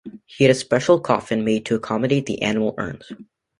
He 0.25 0.45
had 0.45 0.49
a 0.49 0.55
special 0.57 0.99
coffin 0.99 1.45
made 1.45 1.63
to 1.67 1.75
accommodate 1.75 2.25
the 2.25 2.41
animal 2.41 2.73
urns. 2.79 3.11